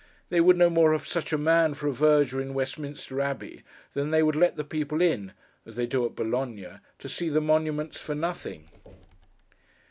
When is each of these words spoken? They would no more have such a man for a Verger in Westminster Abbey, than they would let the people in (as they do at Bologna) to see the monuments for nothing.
They 0.29 0.41
would 0.41 0.57
no 0.57 0.71
more 0.71 0.93
have 0.93 1.05
such 1.05 1.31
a 1.31 1.37
man 1.37 1.75
for 1.75 1.87
a 1.87 1.91
Verger 1.93 2.41
in 2.41 2.55
Westminster 2.55 3.21
Abbey, 3.21 3.61
than 3.93 4.09
they 4.09 4.23
would 4.23 4.35
let 4.35 4.55
the 4.55 4.63
people 4.63 4.99
in 4.99 5.31
(as 5.63 5.75
they 5.75 5.85
do 5.85 6.07
at 6.07 6.15
Bologna) 6.15 6.79
to 6.97 7.07
see 7.07 7.29
the 7.29 7.39
monuments 7.39 8.01
for 8.01 8.15
nothing. 8.15 8.67